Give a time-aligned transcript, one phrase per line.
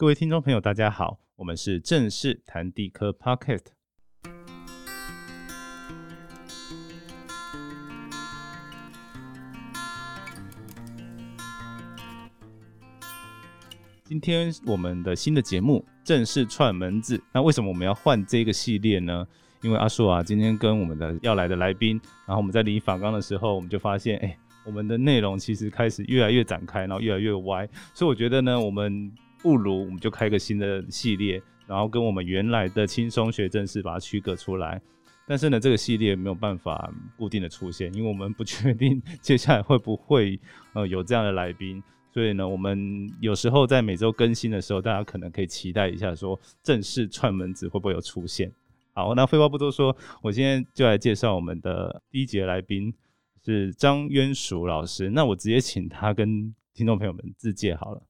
[0.00, 3.58] 各位听众朋友，大家好，我们是正式谈地科 Pocket。
[14.04, 19.26] 今天我们的新的节目正式串门子，那为什么我们要换这个系列呢？
[19.62, 29.12] 因为阿树啊，今天跟我们的要来的来宾，然后我们在理访纲的时候，我们就发现，哎，我们的内容其实开始越来越展开，然后越来越歪，所以我觉得呢，我们。
[29.42, 34.80] 不如我们就开个新的系列，然后跟我们原来的轻松学正式把它区隔出来。
[35.26, 40.40] 但是呢，这个系列没有办法固定的出现，因为我们不确定接下来会不会
[40.72, 41.82] 呃有这样的来宾。
[42.10, 48.50] 所以呢，我们有时候在每周更新的时候，大家可能可以期待一下，说正式串门子会不会有出现。
[48.94, 52.92] 好，那废话不多说，我今天就来介绍我们的第一节来宾
[53.44, 55.10] 是张渊蜀老师。
[55.10, 58.02] 那我直接请他跟听众朋友们自介好了。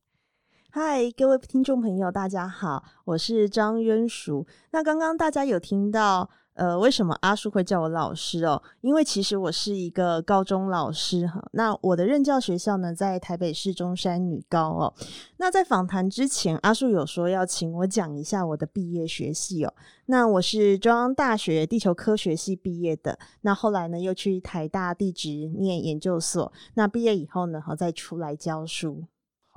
[0.71, 4.47] 嗨，各位听众朋友，大家好，我是张渊淑。
[4.71, 8.63] 那刚刚大家有听到，呃，为什么阿叔会叫我老师哦？
[8.83, 11.43] 因为其实我是一个高中老师哈。
[11.53, 14.93] 那我的任教学校呢，在台北市中山女高哦。
[15.39, 19.73] 那在访谈之前，阿叔有说要请我讲一下我的毕业学系哦。
[20.05, 26.53] 那我是中央大学地球科学系毕业的，那后来呢，又去台大地质念研究所。
[26.75, 29.05] 那毕业以后呢，好再出来教书。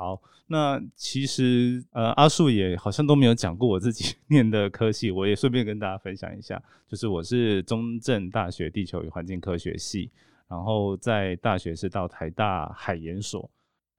[0.02, 10.09] 好，那其实呃，阿树也好像都没有讲过我自己 念的科系，我也顺便跟大家分享一下，就是我是中正大学地球与环境科学系，
[10.47, 13.47] 然后在大学是到台大海研所。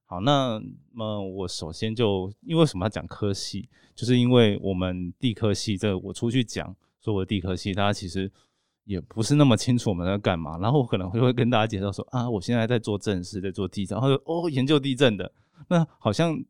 [0.06, 0.61] 好，那
[0.92, 8.28] 么我首先就因为什么要讲科系，就是因为我们地科系这我出去讲说我的地科系，大家其实
[8.87, 15.31] 也不是那么清楚我们在干嘛，然后我可能会会跟大家介绍说啊，我现在在做正事，在做地震，然后哦研究地震的。
[15.69, 16.43] 那好像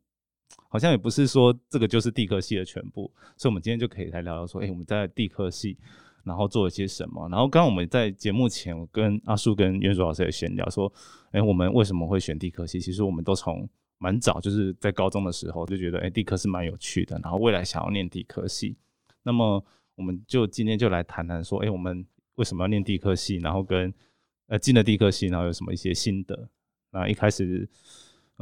[0.69, 5.77] 好像也不是说这个就是地科系的全部，所以我们今天就可以来聊聊说，哎，我们在地科系
[6.23, 7.27] 然后做了些什么。
[7.29, 10.91] 然后刚刚我们在节目前，我跟阿树跟袁卓老师也闲聊说，
[11.31, 12.79] 哎，我们为什么会选地科系？
[12.79, 18.75] 其实我们都从蛮早，就是在高中的时候就觉得，哎，地科是蛮有趣的，然后未来想要念地科系。
[19.23, 19.63] 那么
[19.95, 23.37] 我们就今天就来谈谈说，哎，我们为什么要念地科系？
[23.37, 23.93] 然后跟
[24.47, 26.49] 呃进了地科系，然后有什么一些心得？
[26.91, 27.69] 那一开始。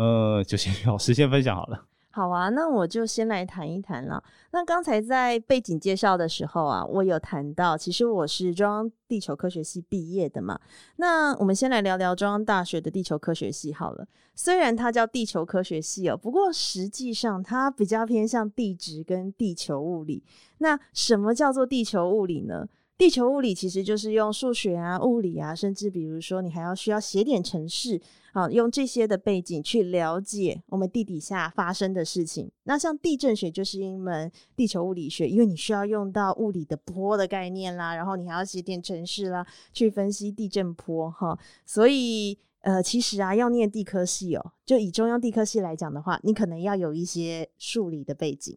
[0.02, 1.86] 呃，就先 老师先分享好了。
[2.10, 4.22] 好啊，那我就先来谈一谈了。
[4.52, 10.60] 那刚才在背景介绍的时候啊，我有谈到，其实我是中央地球科学系毕业的嘛。
[10.98, 14.06] 那我们先来聊聊中央大学的地球科学系好了。
[14.36, 20.24] 虽然它叫地球科学系哦，不过实际上它比较偏向地质跟地球物理。
[20.58, 22.68] 那什么叫做地球物理呢？
[23.02, 28.00] 地球物理其实就是用数学啊、物理啊，甚至比如说你还要需要写点程式
[28.32, 32.52] 啊，用这些的背景去了解我们地底下发生的事情。
[32.66, 41.36] 那像地震学就是一门地球物理学，因为你需要用到物理的波的概念啦，然后你还要写点程式啦，去分析地震波哈。
[41.66, 48.56] 所以呃，其实啊，要念地科系哦，就以中央地科系来讲的话，你可能要有一些数理的背景。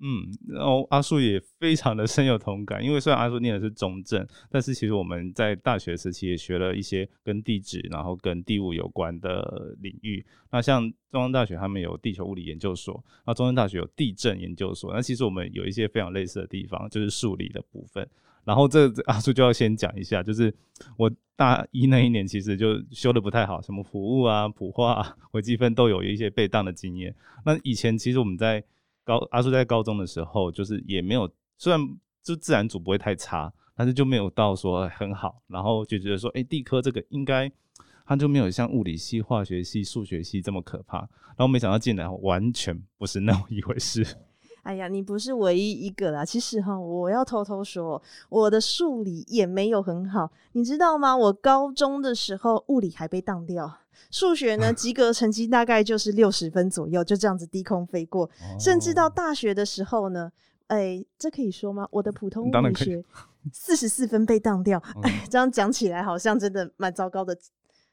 [0.00, 10.24] 嗯，然后阿树也非常的深有同感，因为虽然阿树念的是中正，但是其实我们在大学时期也学了一些跟地质，然后跟地物有关的领域。
[10.50, 18.06] 那像中央大学他们有地球物理研究所，那中央大学有地震研究所，那其实我们有一些非常类似的地方，就是数理的部分。
[18.44, 20.52] 然后这阿叔就要先讲一下，就是
[20.98, 27.14] 我大一那一年其实就修的不太好，什么普物啊、普化、啊微积分都有一些被当的经验。
[27.46, 28.62] 那以前其实我们在
[29.04, 31.80] 高阿叔在高中的时候，就是也没有，虽然
[32.22, 37.50] 就自然组不会太差，但是就没有到说很好，然后就觉得说，哎，地科这个应该，
[38.06, 40.98] 他就没有像物理系、化学系、数学系这么可怕。
[41.36, 44.06] 然后没想到进来完全不是那么一回事。
[44.64, 46.24] 哎呀，你不是唯一一个啦。
[46.24, 51.16] 其实哈，我要偷偷说，我的数理也没有很好，你知道吗？
[51.16, 53.78] 我高中的时候物理还被当掉。
[54.10, 58.28] 数学呢， 及格成绩大概就是六十分左右，就这样子低空飞过。
[58.58, 60.30] 甚至到大学的时候呢，
[60.66, 61.86] 哎，这可以说吗？
[61.90, 63.04] 我的普通物理学
[63.52, 64.82] 四十四分被当掉。
[65.02, 67.36] 哎， 这样讲起来好像真的蛮糟糕的。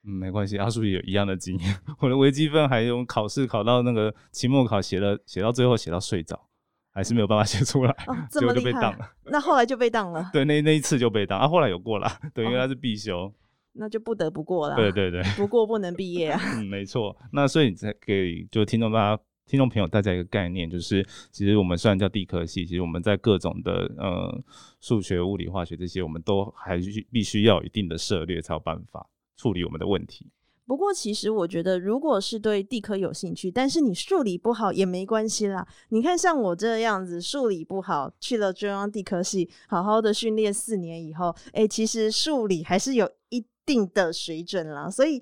[0.04, 1.80] 嗯，没关系，阿叔也有一样的经验。
[2.00, 6.48] 我的微积分还用考试考到那个期末考写了，写到最后写到睡着，
[6.94, 7.96] 还是没有办法写出来，
[8.30, 8.98] 这么厉害。
[9.26, 10.30] 那后来就被当了。
[10.34, 13.34] 对，那那一次就被当啊，后来有过了， 对，因为它是必修。
[13.74, 14.76] 那就不得不过了。
[14.76, 16.42] 对对对， 不过不能毕业啊。
[16.58, 17.16] 嗯，没错。
[17.32, 21.02] 那所以你才给就听众大家、听众朋友大家一个概念，就是
[21.32, 24.44] 其实我们虽然叫地科系，其实我们在各种的呃
[24.82, 29.08] 数学、物理、化学这些，我们都还是必须要有一定的涉猎，才有办法
[29.38, 30.30] 处理我们的问题。
[30.72, 35.68] 不过，其实我觉得，如果是对地科有兴趣，但是你数理不好也没关系啦。
[35.90, 44.90] 你看，像我这样子，数理不好，去了中央地科系，好好的训练四年以后，哎，其实数理还是有一定的水准啦。
[44.90, 45.22] 所以。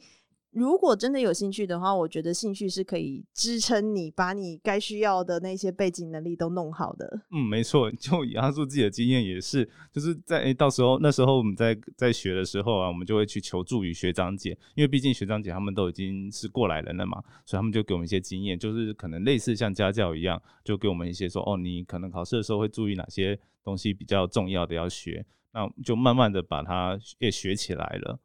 [0.51, 7.21] 如果真的有兴趣的话，我觉得兴趣是可以支撑你把你该需要的那些背景能力都弄好的。
[7.29, 25.23] 嗯，没错， 就以阿树自己的经验也是，就是在诶，到时候那时候我们在在学的时候啊，我们就会去求助于学长姐，因为毕竟学长姐他们都已经是过来人了嘛，所以他们就给我们一些经验，就是可能类似像家教一样，就给我们一些说哦，你可能考试的时候会注意哪些东西比较重要的要学，
[25.53, 28.19] 那就慢慢的把它也学起来了。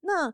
[0.00, 0.32] 那。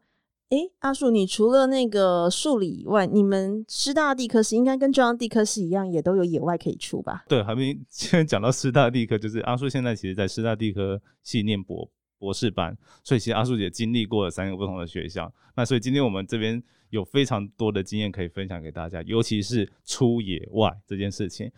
[0.53, 7.25] 哎，阿树，你除了那个数理以外，你们师大地科系应该跟中央地科系一样，也都有野外可以出吧？
[7.27, 15.33] 对，还没 现在讲到师大地科，就是阿树现在其实在师大地科系念博博士班，所以其实阿树也经历过了三个不同的学校。
[15.57, 21.51] 那所以今天我们这边有非常多的经验可以分享给大家，尤其是出野外这件事情，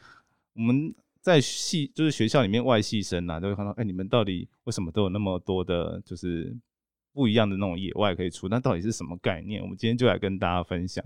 [0.54, 6.56] 我们在系就是学校里面外系生啊，都会看到，哎，你们到底为什么都有那么多的，就是。
[7.14, 9.62] 不一样的那种野外可以出，那到底是什么概念？
[9.62, 11.02] 我们今天就来跟大家分享。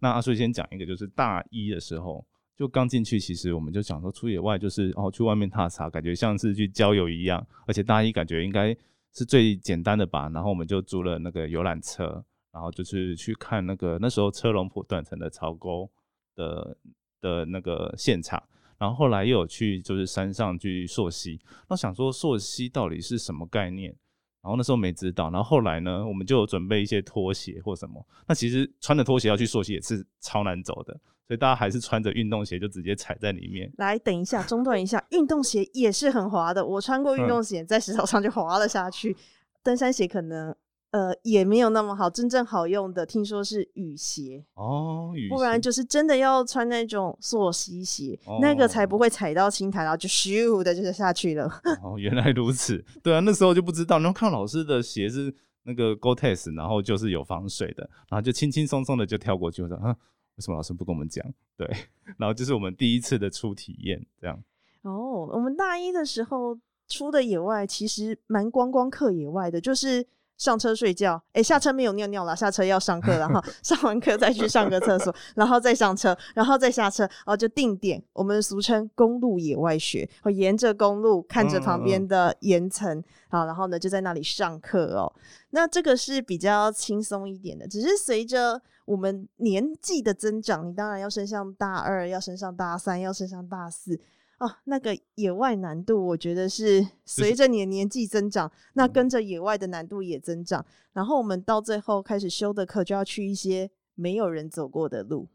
[0.00, 2.26] 那阿叔先讲一个，就是大一的时候
[2.56, 8.76] 就刚进去，其实我们就想说出野外就是哦去外面踏查，感觉像是去郊游一样，而且大一感觉应该
[9.14, 10.28] 是最简单的吧。
[10.30, 15.88] 然后我们就租了那个游览车，然后就是去看那个那时候车龙埔断层的槽沟
[16.34, 16.76] 的
[17.20, 18.42] 的那个现场，
[18.78, 23.94] 然后后来又有去就是山上去溯溪，那想说溯溪到底是什么概念？
[24.42, 28.04] 然后那时候没知道，然后后来呢，我们就准备一些拖鞋或什么。
[28.26, 30.92] 那其实穿着拖鞋要去溯溪也是超难走的，
[31.28, 33.72] 所以大家还是穿着运动鞋就直接踩在里面。
[33.78, 36.66] 来，等一下，中断一下，运动鞋也是很滑的。
[36.66, 39.16] 我穿过运动鞋，在石头上就滑了下去。
[39.62, 40.54] 登山鞋可能。
[40.92, 51.50] 呃，也没有那么好，真正好用的听说是雨鞋哦，雨不然就是真的要穿那种溯溪鞋，那个才不会踩到青苔，然后就咻的就下去了。
[51.82, 59.96] 哦，原来如此，对啊，那时候就不知道，然后看老师的鞋是那个 Gore-Tex，然后就是有防水的，然后就轻轻松松的就跳过去，我说啊，
[60.36, 61.24] 为什么老师不跟我们讲？
[61.56, 61.66] 对，
[62.18, 64.38] 然后就是我们第一次的初体验，这样。
[64.82, 70.06] 哦，我们大一的时候出的野外其实蛮观光客野外的，就是。
[70.42, 85.12] 上车睡觉，哎，下车没有尿尿了，下车要上课， 了哈上完课再去上个厕所，然后再上车，然后再下车，然后就定点，我们俗称公路野外学，沿着公路看着旁边的岩层，好，然后呢就在那里上课哦。
[85.50, 94.00] 那这个是比较轻松一点的，只是随着我们年纪的增长，你当然要升上大二，要升上大三，要升上大四。
[94.42, 100.66] 哦，那个野外难度，我觉得 是随着你的年纪增长，那跟着野外的难度也增长。
[100.92, 105.28] 然后我们到最后开始修的课，就要去一些没有人走过的路。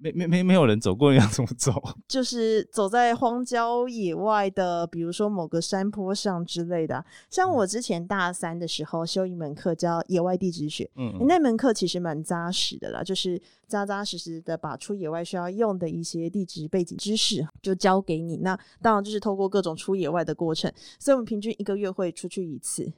[0.00, 1.72] 没没没没有人走过，要怎么走？
[2.06, 7.04] 就是走在荒郊野外的，比如说某个山坡上之类的。
[7.28, 18.36] 像我之前大三的时候修一门课叫野外地质学，嗯，那门课其实蛮扎实的啦，就是扎扎实实的把出野外需要用的一些地质背景知识就教给你。
[18.36, 22.92] 那当然就是透过各种出野外的过程，所以我们平均一个月会出去一次。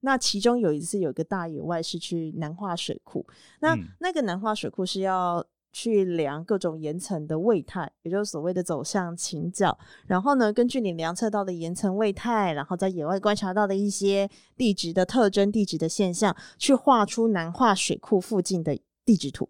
[0.00, 3.24] 那其中有一次有个大野外是去南化水库，
[3.60, 5.46] 那那个南化水库是要。
[5.74, 9.76] 去量各种岩层的位态，也就是所谓的走向倾角。
[10.06, 19.48] 然后呢，根据你量测到的岩层位态，然后在野外观察到的一些地质的特征、地质的现象，去画出南化水库附近的地质图。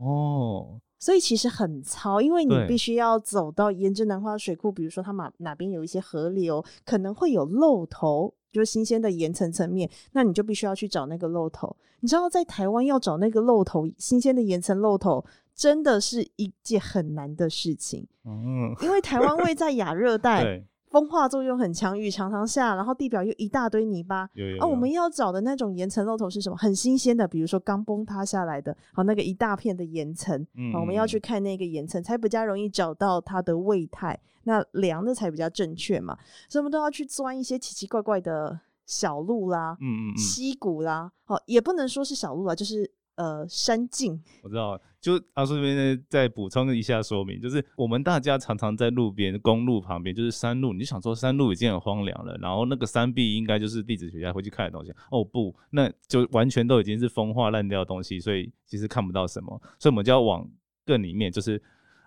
[0.00, 11.76] 哦，所以其实很糙，因为你必须要走到沿着南化水库，比如说它哪哪边有一些河流，可能会有漏头，就是新鲜的岩层层面，那你就必须要去找那个漏头。
[12.00, 15.24] 你知道，在台湾要找那个漏头，新鲜的岩层漏头。
[15.58, 24.18] 真的是一件很难的事情，嗯，因为台湾位在亚热 带，风化作用很强，雨常常下，然后地表又一大堆泥巴，
[24.60, 26.56] 啊，我们要找的那种岩层露头是什么？
[26.56, 36.16] 很新鲜的，比如说刚崩塌下来的，好那个一大片的岩层，嗯，我们要去看那个岩层，才比较容易找到它的位态，那量的才比较正确嘛，
[36.48, 42.88] 所以我们都要去钻一些奇奇怪怪的小路啦，嗯嗯，溪谷啦，好，也不能说是小路啊，就是。
[43.18, 54.92] 呃，山径我知道，就阿叔这边，再补充一下说明，就是我们大家常常在路边、公路旁边，就是山路，你想说山路已经很荒凉了，然后那个山壁应该就是地质学家会去看的东西。
[55.10, 60.48] 哦不，那就完全都已经是风化烂掉的东西，所以其实看不到什么，所以我们就要往
[60.86, 61.60] 更里面，就是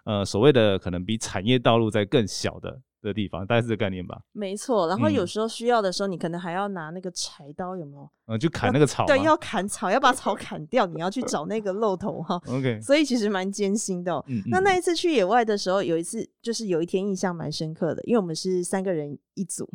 [0.05, 4.21] 呃所谓的可能比产业道路在更小的的地方，大概是这概念吧。
[4.31, 4.87] 没错。
[4.87, 8.09] 然后有嗯时候需要的时候，你可能还要拿那个柴刀，有没有？
[8.27, 9.05] 嗯，就砍那个草。
[9.05, 12.41] 对，要砍草，要把草砍掉，你要去找那个漏头哈。
[12.47, 12.79] OK。
[12.81, 19.69] 所以其实蛮艰辛的、那嗯那一次去野外的时候，有一次就是有一天印象蛮深刻的，因为我们是三个人一组，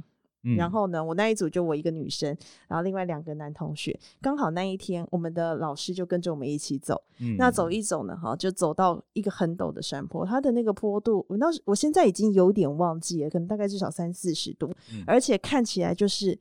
[0.47, 0.57] 嗯。
[0.57, 2.35] 然后呢，我那一组就我一个女生，
[2.69, 7.03] 然后另外两个男同学，刚好那一天我们的老师就跟着我们一起走。
[7.19, 15.03] 嗯那走一走呢，哈，就走到一个很陡的山坡，它的那个坡度，我那时我现在已经有点忘记了，可能大概至少三四十度，嗯。
[15.07, 16.39] 而且看起来就是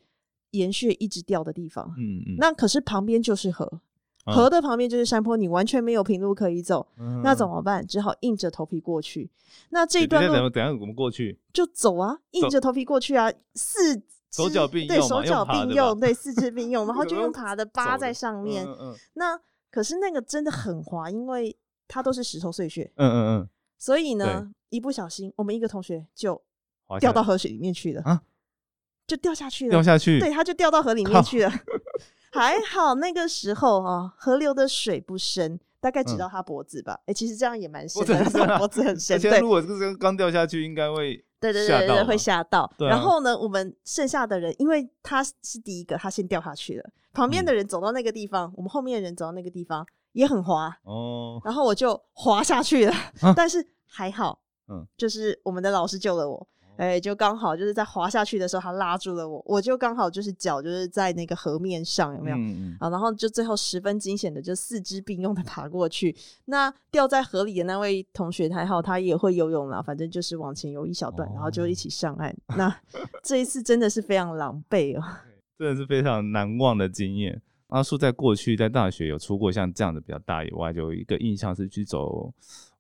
[0.51, 1.93] 岩穴一直掉的地方。
[1.97, 3.79] 嗯嗯，那可是旁边就是河，啊
[4.25, 7.21] 河的旁边就是山坡，你完全没有平路可以走，嗯。
[7.23, 7.85] 那怎么办？
[7.85, 9.29] 只好硬着头皮过去。
[9.69, 18.65] 那这一段路等一下我们过去，就走啊，硬着头皮过去啊，四肢手脚并对手脚并用，对四肢并用， 然后就用爬的扒在上面。
[18.65, 19.39] 嗯嗯那
[19.71, 21.55] 可是那个真的很滑，因为
[21.87, 26.41] 它都是石头碎屑，嗯嗯嗯，所以呢，一不小心，我们一个同学就
[26.99, 28.21] 掉到河水里面去了，啊？
[29.07, 31.51] 就掉下去了，掉下去，对，他就掉到河里面去了。
[32.39, 36.99] 还好那个时候啊，河流的水不深，大概只嗯到他脖子吧。
[37.05, 42.61] 哎、其实这样也蛮深的，脖子很 深，对而且如果这个刚掉下去，应该会对对对对会吓到。
[42.61, 56.47] 啊然后呢，我们剩下的人，因为他是第一个，他先掉下去了，旁边的嗯人走到那个地方，我们后面的人走到那个地方也很滑，哦，然后我就滑下去了，啊但是还好，嗯就是我们的老师救了我。
[56.77, 62.37] 哎、就刚好就是在滑下去的时候，他拉住了我，我就刚好就是脚就是在那个河面上，有没有？
[62.79, 66.15] 啊，然后就最后十分惊险的就四肢并用的爬过去。
[66.45, 72.35] 那掉在河里的那位同学还好，他也会游泳啦，反正就是往前游一小段，然后就一起上岸。
[72.57, 72.75] 那
[73.23, 75.03] 这一次真的是非常狼狈哦。
[75.57, 77.41] 真的是非常难忘的经验。
[77.69, 82.31] 阿树在过去在大学有出过像这样的比较大以外，就有一个印象是去走，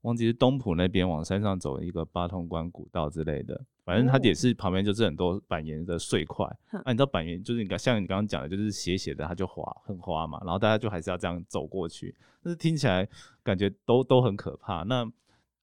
[0.05, 6.45] 忘记是东浦那边往山上走一个八通关古道之类的，反正它哦也是旁边就是很多板岩的碎块。
[6.67, 13.07] 哼那、你知道板岩就是你刚像你刚刚讲的，就是斜斜的，它就滑很滑嘛，然后大家就还是要这样走过去，但是听起来
[13.43, 14.83] 感觉都都很可怕。
[14.83, 15.11] 那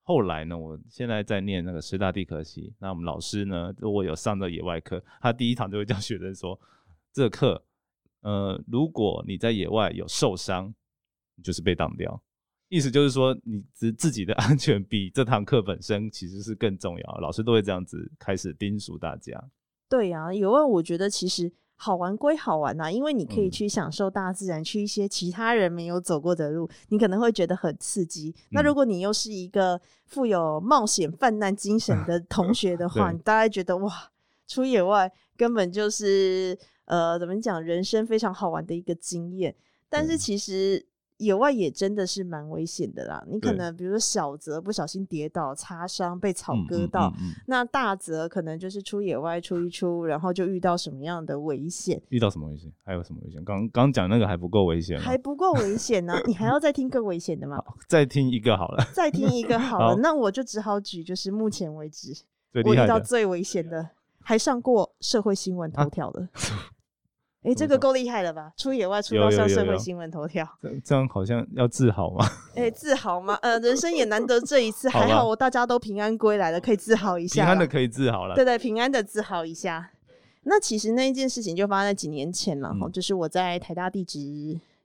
[0.02, 6.58] 后来呢，我现在在念那个师大地科系，那我们老师呢，如果有上到野外课，他第一堂就会教学生说，
[7.12, 7.62] 这课，
[8.22, 10.74] 呃，如果你在野外有受伤，
[11.36, 12.20] 你就是被挡掉。
[12.74, 17.18] 意思就是说，你自自己的 安全比这堂课本身其实是更重要。
[17.18, 19.38] 老师都会这样子开始叮嘱大家。
[19.90, 28.34] 对呀、有啊，我觉得其实好玩归好玩呐、因为你可以嗯去享受大自然，去一些其他人没有走过的路，你可能会觉得很刺激。
[28.52, 33.92] 那嗯如果你又是一个富有冒险泛滥精神的 同学的话，你大概觉得哇，
[34.48, 39.54] 出野外根本就是呃，怎么讲，人生非常好玩的一个经验。
[39.90, 40.82] 但是其实
[41.22, 52.72] 野外也真的是蛮危险的啦，你可能比如说小则不小心跌倒、擦伤、被草割到，嗯嗯那大则可能就是出野外出一出，然后就遇到什么样的危险，遇到什么危险？
[52.84, 53.42] 还有什么危险？
[53.44, 57.62] 刚刚讲那个还不够危险还不够危险呢、 你还要再听更危险的吗？
[57.88, 62.12] 再听一个好了，再听一个好 了，好那我就只好举，就是目前为止
[62.64, 62.74] 我。
[62.74, 66.28] 遇到最危险的，还上过社会新闻头啊条的。
[67.42, 68.52] 哎、这个够厉害了吧？
[68.56, 72.24] 出野外出到上社会新闻头条，这这样好像要自豪吗？
[72.54, 73.34] 哎、自豪吗？
[73.42, 77.44] 呃，人生也难得这一次，好还好我大家都平安归来了，可以自豪一下平。
[77.50, 78.34] 安的可以自豪了。
[78.34, 79.90] 对对，平安的自豪一下。
[80.44, 84.18] 那其实那一件事情就发生在几年前了哈，嗯就是我在台大地质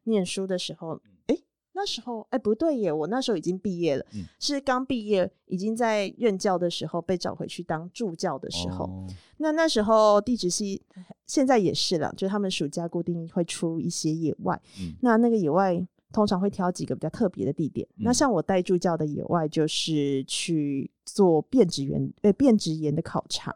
[0.04, 1.38] 念书的时候，哎，
[1.74, 8.86] 那时候哎不对耶，我那时候已经毕业了，嗯是刚毕业，已经在任教的时候被找回去当助教的时候。
[8.86, 9.08] 哦
[9.40, 10.82] 那那时候地质系
[11.28, 17.88] 现在也是了，就是他们暑假固定会出一些野外，嗯那那个野外通常会挑几个比较特别的地点。
[17.98, 23.54] 那嗯像我带助教的野外，就是去做变质岩呃变质岩的考察。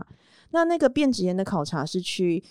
[0.51, 2.43] 那那个变质岩的考察是去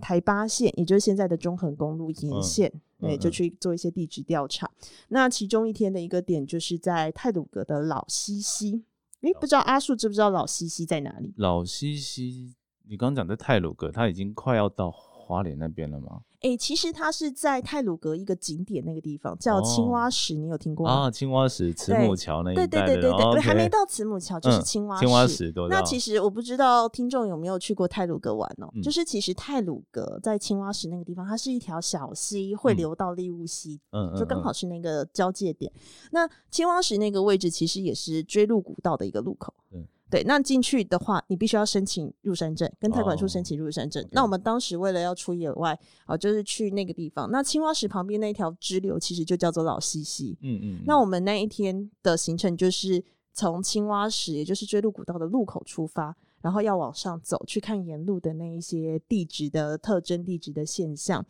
[0.00, 2.70] 台八线，也就是现在的中横公路沿嗯线，
[3.00, 4.70] 对，嗯嗯就去做一些地质调查。
[5.08, 8.84] 那其中一天的一个点就是在泰鲁阁的老西西。
[9.22, 11.34] 诶，不知道阿树知不知道老西西在哪里？
[11.36, 12.54] 老西溪，
[12.88, 16.22] 你刚刚讲在泰鲁阁，它已经快要到花莲那边了吗？
[16.40, 20.92] 诶，其实它是在泰鲁阁一个景点那个地方，叫青哦蛙石，你有听过吗？
[20.92, 35.70] 啊，青蛙石、慈母桥那一对对对对对，哦对还没到慈母桥，就是嗯青蛙青蛙石那其实我不知道听众有没有去过泰鲁阁玩哦、嗯就是其实泰鲁阁在青蛙石那个地方，它是一条小溪，会嗯流到利乌溪，嗯嗯，就刚嗯好是那个交界点。
[36.12, 39.52] 那青蛙石那个位置其实也是追鹿古道的一个路口。
[39.72, 44.06] 嗯对，那进去的话，你必须要申请入山证，跟泰管处申哦请入山证。
[44.12, 47.30] 那我们当时为了要出野外，啊，就是去那个地方。
[47.30, 50.38] 那青蛙石旁边那条支流其实就叫做老西溪。
[50.42, 61.24] 嗯嗯，那我们那一天的行程就是从青蛙石，也就是追鹿古道的路口出发，然后要往上走去看沿路的那一些地质的特征、地质的现象。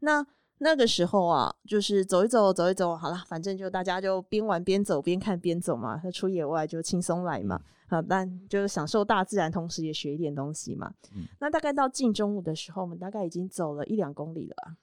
[0.00, 0.26] 那
[0.58, 6.00] 那个时候啊，就是走一走，走一走，好了，反正就大家就边玩边走，边看边走嘛。
[6.12, 7.60] 出野外就轻松来嘛，
[7.94, 10.92] 啊，但就是享受大自然，同时也学一点东西嘛。
[11.38, 14.76] 那大概到近中午的时候，我们大概已经走了一两公里了，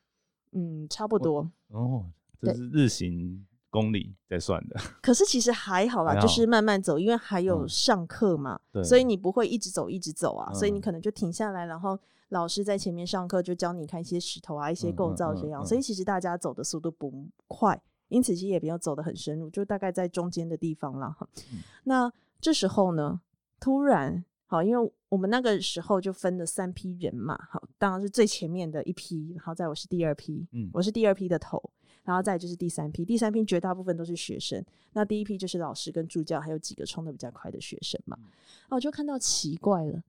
[0.51, 1.49] 嗯，差不多。
[1.69, 2.05] 哦，
[2.41, 4.79] 这是日行公里在算的。
[5.01, 11.99] 可是其实还好啦，就是慢慢走，因为还有上课嘛，所以你不会一直走一直走啊，所以你可能就停下来，然后。
[12.29, 17.11] 老师在前面上课，就教你看一些石头啊，一些构造这样，所以其实大家走的速度不
[17.47, 21.27] 快，因此其实也不要走的很深入，就大概在中间的地方了哈。
[21.85, 22.07] 那
[22.39, 23.21] 这时候呢，
[23.59, 31.61] 突然好，因为我们那个时候就分了三批人嘛，好，当然是最前面的一批，然后在我是第二批，嗯，我是第二批的头，
[32.03, 40.01] 然后再就是第三批，第三批绝大部分都是学生，那第一批就是老师跟助教，还有几个冲的比较快的学生嘛，然后就看到奇怪了。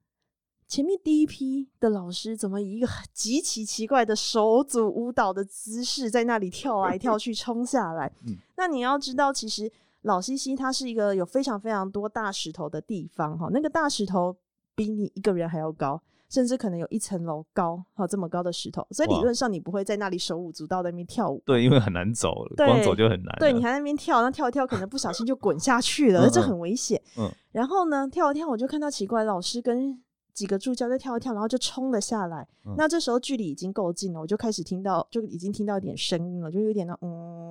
[0.69, 8.13] 前面第一批的老师怎么以一个 极其奇怪的手组舞蹈的姿势在那里跳来跳去冲下来？
[8.57, 9.71] 那你要知道，其实
[10.02, 14.35] 老西西它是一个有非常非常多大石头的地方哈，那个大石头
[14.75, 21.42] 比你一个人还要高，甚至可能有一层楼高哈，这么高的石头，所以理论上你不会在那里手舞足蹈在那边跳舞。
[21.45, 23.37] 对，因为很难走，光走就很难。
[23.38, 27.00] 对，你还在那边跳，那跳一跳可能不小心就滚下去了，这很危险。
[27.19, 30.02] 嗯，然后呢，跳一跳我就看到奇怪，老师跟
[30.33, 32.47] 几个助教在跳一跳，然后就冲了下来。
[32.76, 37.50] 那这时候距离已经够近了，我就开始听到，就已经听到一点声音了，就有点那嗯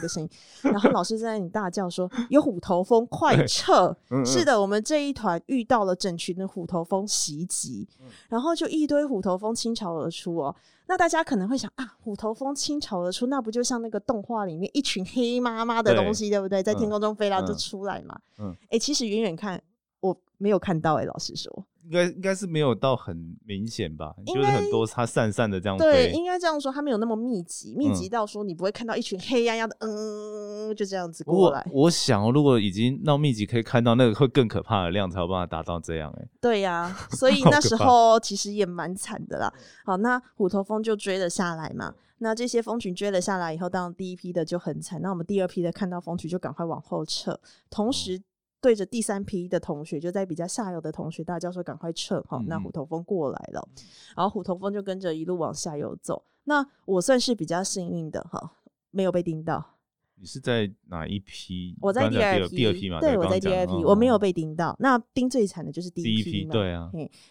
[0.00, 0.28] 的声音。
[0.62, 7.88] 然后老师在那里大叫说：“有虎头蜂，快撤！”是的，我们这一团遇到了整群的虎头蜂袭击，
[8.28, 10.54] 然后就一堆虎头蜂倾巢而出哦。
[10.86, 16.62] 那大家可能会想啊，虎头蜂倾巢而出，那不就像那个动画里面一群黑妈妈的东西，对不对？
[16.62, 18.18] 在天空中飞来就出来嘛。
[18.38, 19.60] 嗯，哎，其实远远看
[20.00, 21.64] 我没有看到，哎，老实说。
[21.84, 31.66] 应该应该是没有到很明显吧，就是很多它散散的这样对，应该这样说，它没有那么密集，密集到说你不会看到一群黑压压的，嗯，就这样子过来。
[31.70, 36.10] 我想，如果已经闹密集，可以看到那个会更可怕的量，才有办法达到这样。
[36.18, 39.52] 哎，对呀， 所以那时候其实也蛮惨的啦。
[39.84, 41.94] 好，那虎头蜂就追了下来嘛。
[42.18, 45.02] 那这些蜂群追了下来以后，当然第一批的就很惨。
[45.02, 48.22] 那我们第二批的看到蜂群就赶快往后撤，同时。
[48.64, 52.42] 对着第三批的同学，就在比较下游的同学，大家说赶快撤哈。
[52.46, 53.68] 那虎头蜂过来了，
[54.16, 56.24] 然后虎头蜂就跟着一路往下游走。
[56.44, 58.52] 那我算是比较幸运的哈，
[58.90, 59.72] 没有被叮到。
[60.14, 61.76] 你是在哪一批？
[61.78, 63.00] 我在第二批，第二批嘛。
[63.00, 64.74] 对，我在第二批，我没有被盯到。
[64.78, 66.90] 那盯最惨的就是第一批，对啊。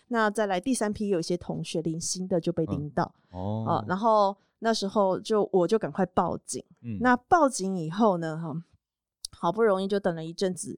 [0.10, 3.84] 那再来第三批，有一些同学零星的就被盯到哦。
[3.88, 6.64] 然后那时候就我就赶快报警。
[6.84, 7.00] 嗯。
[7.02, 8.38] 那报警以后呢？
[8.38, 8.54] 哈，
[9.32, 10.78] 好不容易就等了一阵子。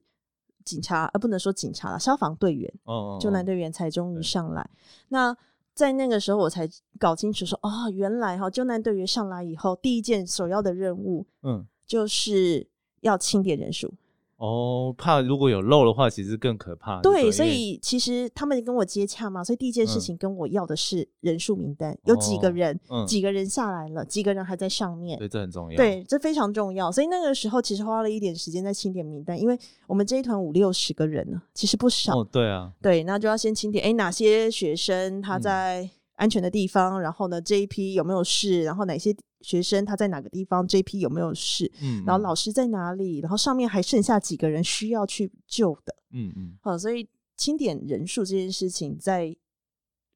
[0.66, 4.68] 警察呃，不能说警察了，消防队员，哦救难队员才终于上来。
[5.08, 5.34] 那
[5.72, 12.66] 在那个时候，我才搞清楚说，哦，原来哈，救难队员上来以后，第一件首要的任务，嗯，就是
[13.00, 13.94] 要清点人数。
[14.38, 17.00] 哦，怕如果有漏的话，其实更可怕。
[17.00, 25.18] 对，所以其实他们跟我接洽嘛，所以第一件事情跟我要的是人数名单，有几个人，几个人下来了，几个人还在上面。
[25.18, 25.76] 对，这很重要。
[25.78, 26.92] 对，这非常重要。
[26.92, 32.20] 所以那个时候其实花了一点时间在清点名单，因为我们这一团五六十个人呢，其实不少。
[32.20, 32.70] 哦，对啊。
[32.82, 39.16] 对，那就要先清点，哎，哪些学生他在安全的地方，然后呢这一批有没有事，然后哪些。
[39.46, 41.70] 学生他在哪个地方？JP 有没有事？
[41.80, 43.20] 嗯，然后老师在哪里？
[43.20, 45.94] 然后上面还剩下几个人需要去救的？
[46.10, 49.36] 嗯嗯，好，所以清点人数这件事情在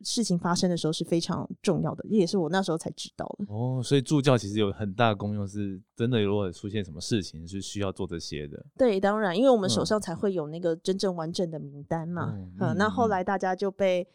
[0.00, 3.44] 事情发生的时候是非常重要的，也是我那时候才知道的。
[3.54, 6.20] 哦，所以助教其实有很大的功用，是真的。
[6.20, 12.34] 如果出现什么事情是需要做这些的，对，当然，因为我们手上才会有那个真正完整的名单嘛。
[12.58, 14.08] 嗯，那后来大家就被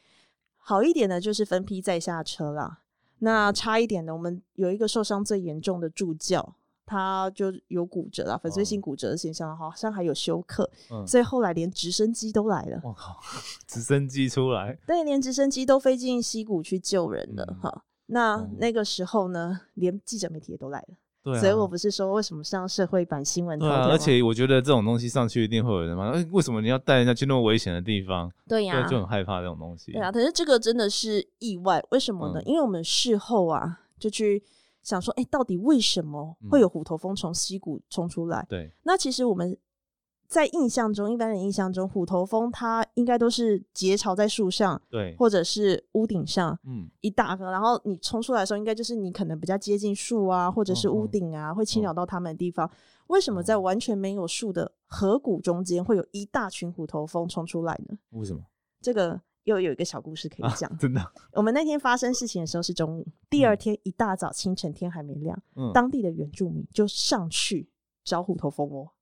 [0.58, 2.80] 好一点的，就是分批再下车了。
[3.20, 10.70] 那差一点的，我们有一个受伤最严重的助教，他就有骨折了，粉碎性骨折的现象，好像还有休克，
[11.08, 12.80] 所以后来连直升机都来了。
[12.84, 13.20] 我靠，
[13.66, 14.78] 直升机出来？
[14.86, 17.84] 对，连直升机都飞进溪谷去救人了哈。
[18.08, 20.96] 那那个时候呢，连记者媒体也都来了。
[21.40, 23.58] 所以我不是说为什么上社会版新闻？
[23.58, 26.12] 对啊，而且我觉得这种东西上去一定会有人骂。
[26.12, 28.32] 哎，为什么你要带人家去那么危险的地方？
[28.48, 29.92] 对呀，就很害怕这种东西。
[29.92, 32.42] 对啊，可是这个真的是意外，为什么呢？
[32.44, 34.44] 因为我们事后啊，就去
[34.84, 38.46] 想说，哎，到底为什么会有虎头蜂从溪谷冲出来？
[38.48, 39.58] 对，那其实我们。
[40.28, 47.52] 在印象中，一般人印象中，虎头蜂它应该都是结巢在树上，对，或者是屋顶上，嗯，一大个。
[47.52, 52.70] 然后你冲出来的时候，应该就是你可能比较接近树啊，或者是屋顶啊，会侵扰到它们的地方。
[53.08, 57.98] 为什么在完全没有树的河谷中间会有一大群虎头蜂冲出来呢？
[58.10, 58.42] 为什么？
[58.82, 60.76] 这个又有一个小故事可以讲。
[60.80, 61.02] 真的，
[61.34, 67.70] 我们那天发生事情的时候是中午，第二天一大早清晨天还没亮，嗯，当地的原住民就上去
[68.04, 68.95] 找虎头蜂窝啊？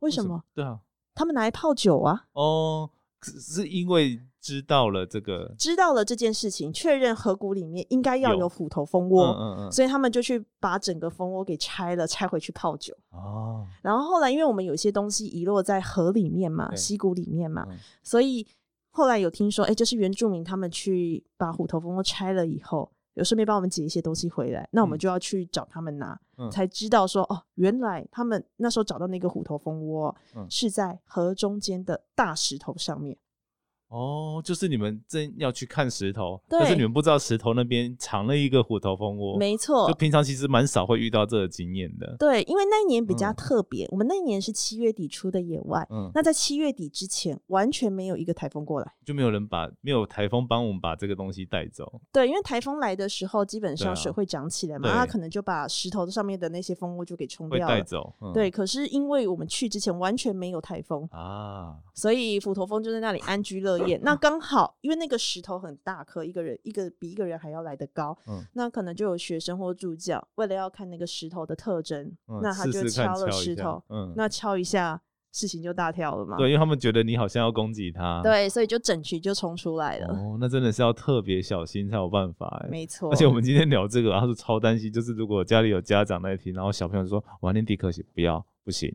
[0.00, 0.42] 为什么？
[0.54, 0.80] 对啊，
[1.14, 2.26] 他们拿来泡酒啊。
[2.32, 2.90] 哦，
[3.22, 12.96] 是是因为知道了这个，知道了这件事情，确认河谷里面应该要有有虎头蜂嗯窝，嗯嗯，所以他们就去把整个蜂窝给拆了，拆回去泡酒。
[13.10, 18.46] 哦，然后后来，因为我们有些东西遗落在河里面嘛，溪谷里面嘛，嗯所以
[18.90, 33.16] 后来有听说，哎，就是原住民他们去把虎头蜂窝拆了以后，有顺便帮我们解一些东西回来，那我们嗯就要去找他们拿，嗯才知道说，哦，原来他们那时候找到那个虎头蜂窝、嗯是在河中间的大石头上面。
[33.96, 42.14] 哦，就是你们正要去看石头，对但是你们不知道石头那边藏了一个虎头蜂窝，没错就，平常其实蛮少会遇到这个经验的。
[42.18, 48.92] 对，因为那一年比较嗯特别，我们那一年是七月底出的野外，嗯，那在七月底之前完全没有一个台风过来。
[49.02, 52.00] 就没有人把没有台风帮我们把这个东西带走。
[52.12, 57.74] 对，因为台风来的时候，基本上水会涨起来嘛，对它可能就把石头上面的那些蜂窝就给冲掉了。
[57.74, 63.85] 带走，嗯、对，可是因为我们去之前完全没有台风，啊，所以虎头蜂就在那里安居乐业。
[64.02, 75.00] 那刚好，因为那个石头很大颗，一个人一个比一个人还要来得高，嗯那可能就有学生或助教为了要看那个石头的特征，嗯那他就敲了石头，嗯，那敲一下，
[75.32, 76.36] 事情就大跳了嘛。
[76.36, 80.08] 对，因为他们觉得你好像要攻击他，，对，所以就整局就冲出来了。
[80.08, 82.68] 哦，那真的是要特别小心才有办法哎。
[82.70, 88.90] 没错，而且我们今天聊这个，他是超担心，就是如果家里有家长在听，然后小朋友说我要念地科学，不要，不行，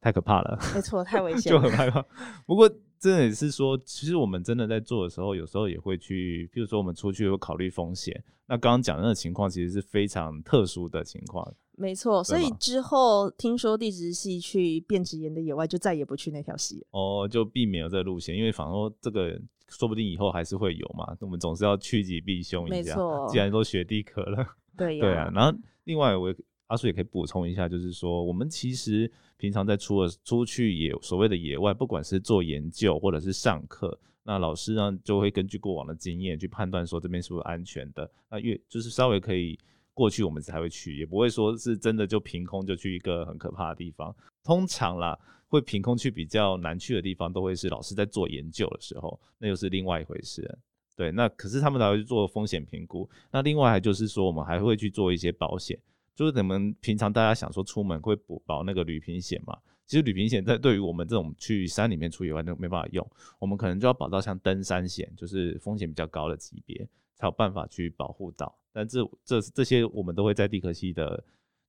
[0.00, 0.58] 太可怕了。
[0.74, 1.62] 没错，太危 险就了。
[1.62, 2.04] 很害怕。
[2.46, 8.22] 不过真的也是说，其实我们真的在做的时候，有时候也会去，譬如说我们出去会考虑风险。
[8.46, 11.54] 那刚刚讲的那个情况，其实是非常特殊的情况。
[11.78, 16.86] 没错，所以之后听说地质系去变质岩的野外，就再也不去那条溪了。
[16.90, 22.76] 哦，就避免了这个路线，因为反正说这个说不定以后还是会有嘛，我们总是要趋吉避凶一下。
[22.76, 25.30] 没错既然都学地科了， 对呀、对啊。
[25.34, 26.36] 然后另外我也
[26.70, 38.08] 阿叔也可以补充一下，就是说我们其实平常在出了出去野所谓的野外，不管是做研究或者是上课，那老师呢就会根据过往的经验去判断说这边是不是安全的。
[38.30, 39.58] 那越就是稍微可以
[39.92, 44.14] 过去，我们才会去，也不会说是真的就凭空就去一个很可怕的地方。
[44.44, 50.58] 通常啦，会凭空去比较难去的地方，都会是老师在做研究的时候，那又是另外一回事。
[50.96, 53.08] 对，那可是他们才会去做风险评估。
[53.32, 55.78] 那另外还就是说，我们还会去做一些保险，
[56.20, 59.56] 就是你们平常大家想说出门会补保那个旅平险嘛？
[59.86, 68.54] 其实旅平险在对于我们这种去山里面出野外都没办法用，我们可能就要保到像登山险，就是风险比较高的级别，才有办法去保护到。
[68.70, 71.24] 但这这这些我们都会在地科系的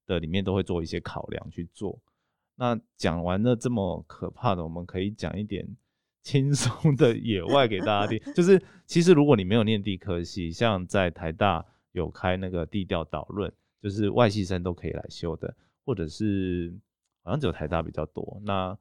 [0.05, 1.97] 的里面都会做一些考量去做。
[2.55, 5.65] 那讲完了这么可怕的，我们可以讲一点
[6.23, 8.19] 轻松的野外给大家听。
[8.33, 15.53] 就是其实如果你没有念地科系，像在台大有开那个地调导论，就是外系生都可以来修的，
[15.85, 16.73] 或者是
[17.23, 18.41] 好像只有台大比较多。
[18.45, 18.77] 那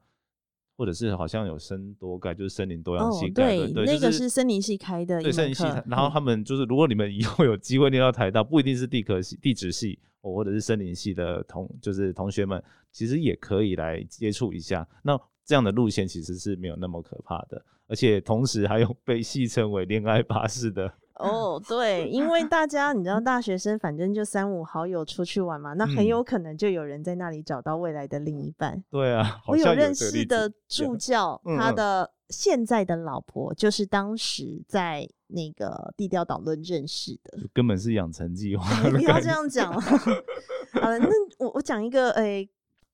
[0.77, 14.87] 或者是好像有生多盖，就是森林多样哦性，概论，对，那个是森林系开的对森林系，然后嗯他们就是，如果你们以后有机会念到台大，不一定是地科系、地质系，哦或者是森林系的同，就是同学们，其实也可以来接触一下。
[15.03, 28.83] 那这样的路线其实是没有那么可怕的，而且同时还有被戏称为恋爱巴士的，哦，对，因为大家你知道，大学生反正就三五好友出去玩嘛，那很嗯有可能就有人在那里找到未来的另一半。
[28.89, 37.37] 对啊， 好像我有认识的助教，嗯嗯他的现在的老婆就是当时在那个地调导论认识的。
[37.53, 39.27] 根本是养成计划你不要这。
[39.29, 39.81] 样讲了。
[40.81, 42.49] 好了，那我我讲一个诶。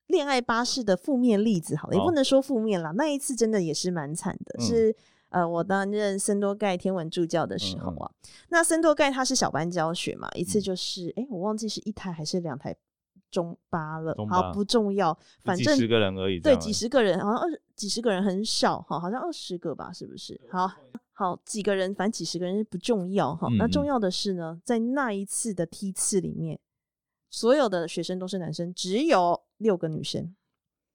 [0.08, 2.94] 恋爱巴士的负面例子好了，也不能说负面啦。
[2.96, 4.96] 那一次真的也是蛮惨的，嗯是
[5.30, 8.12] 呃，我担任森多盖天文助教的时候嗯啊，
[8.50, 12.76] 那森多盖他是小班教学嘛，一次嗯就是哎，我忘记是一台还是两台
[13.30, 20.40] 中巴了，中好不重要，反正几十个人而已，对，几十个人，好像二几十个人很少哈，好像二十个吧，是不是？
[20.50, 20.72] 好
[21.12, 23.48] 好几个人，反正几十个人不重要哈。
[23.58, 26.60] 那重要的是呢，在那一次的梯次里面，
[27.30, 30.34] 所有的学生都是男生，只有六个女生。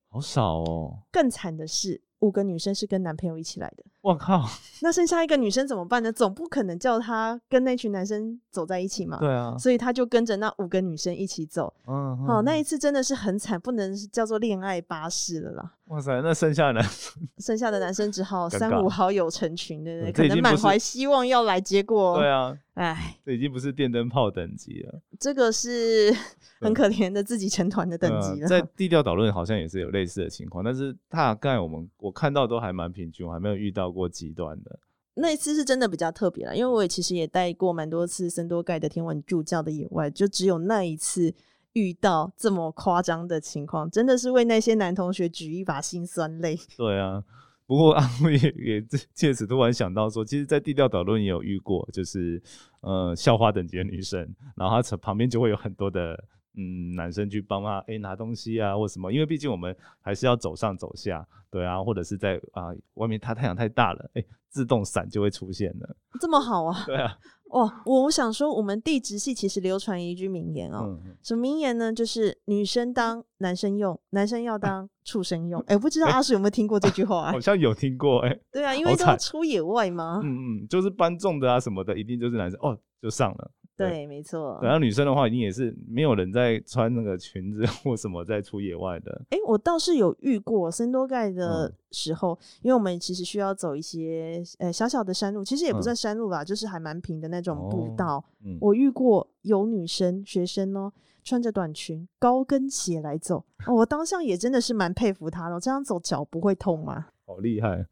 [0.09, 1.03] 好少哦。
[1.11, 3.85] 更惨的是，五个女生是跟男朋友一起来的。
[4.03, 4.45] 我靠，
[4.83, 6.13] 那剩下一个女生怎么办呢？
[6.13, 9.17] 总不可能叫她跟那群男生走在一起嘛。
[9.19, 11.73] 对啊，所以她就跟着那五个女生一起走。
[11.87, 15.73] 嗯，好、嗯那一次真的是很惨，不能叫做恋爱巴士了啦。
[15.87, 16.85] 哇塞，那剩下的人
[17.39, 20.13] 剩下的男生只好三五好友成群，对不对？
[20.13, 25.01] 可能满怀希望要来，结果，对啊，哎，这已经不是电灯泡等级了。
[25.21, 26.13] 这个是
[26.61, 28.43] 很可怜的自己成团的等级了。
[28.43, 34.81] 呃在地调导论好像也是有类似的情况，但是大概我们我看到都还蛮平均，我还没有遇到过极端的。
[35.15, 41.35] 那一次是真的比较特别了，因为我也其实也带过蛮多次森多盖的天文助教的野外，就只有那一次
[41.75, 46.59] 遇到这么夸张的情况，真的是为那些男同学举一把辛酸泪。
[46.79, 47.23] 对啊，
[47.67, 52.43] 不过阿辉也也借此突然想到说，其实，在地调导论也有遇过，就是
[52.81, 56.19] 呃校花等级的女生，然后她旁边就会有很多的。
[56.57, 66.83] 嗯，男生去帮他哎拿东西啊，或什么，因为毕竟我们还是要走上走下，对啊，或者是在啊外面，它太阳太大了，哎，自动伞就会出现了，这么好啊？
[66.87, 67.17] 对啊，
[67.51, 71.93] 哦，我我想说，我们地质系其实流传一句名言哦，什么名言呢？
[71.93, 75.59] 就是女生当男生用，男生要当畜生用。
[75.69, 77.33] 哎，不知道阿叔有没有听过这句话？
[77.33, 83.51] 好像有听过，哎， 对啊，因为都要出野外嘛，嗯嗯，就是搬重的啊什么的，一定就是男生哦就上了。
[83.77, 84.59] 对，没错。
[84.63, 89.23] 然后女生的话，一定也是没有人在穿那个裙子 或什么在出野外的。
[89.31, 98.23] 哎，我倒是有遇过森多盖的时候，因为我们其实需要走一些呃小小的山路，其实也不算山路吧，就是还蛮平的那种步道。
[98.61, 100.93] 我遇过有女生学生哦，
[101.25, 105.59] 穿着短裙、高跟鞋来走，我当下也真的是蛮佩服她的。
[105.59, 107.07] 这样走脚不会痛吗？
[107.25, 107.87] 好厉害！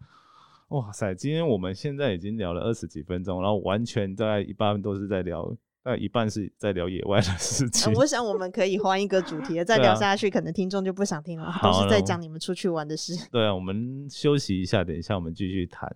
[0.69, 5.53] 哇塞，今天我们现在已经聊了二十几分钟，然后完全大概一半都是在聊。
[5.85, 7.93] 那一半是在聊野外的事情。
[7.95, 13.14] 我想我们可以换一个主题， 再聊下去，可能听众就不想听了，都是在讲你们出去玩的事。
[13.33, 15.88] 对啊，我们休息一下，等一下我们继续谈。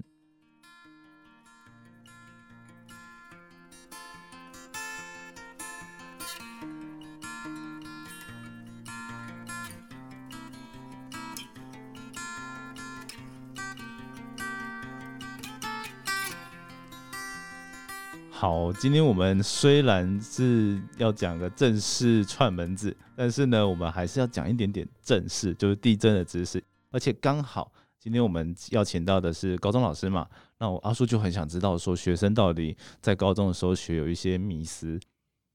[18.44, 26.62] 好，今天我们虽然是要讲个正式串门子，但是呢，我们还是要讲一点点正式，就是地震的知识。
[26.90, 30.28] 而且刚好今天我们要请到的是高中老师嘛，
[30.58, 34.98] 那我阿叔就很想知道说，学生到底在高中的时候学有一些迷思，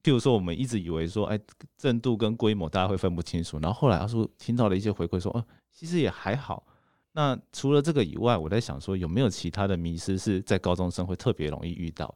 [0.02, 1.38] 譬如说我们一直以为说，哎，
[1.78, 6.66] 震度跟规模大家会分不清楚，然后后来阿叔听到了一些回馈说，哦，其实也还好。
[7.12, 12.12] 那除了这个以外，我在想说，有没有其他的迷思是在高中生会特别容易遇到？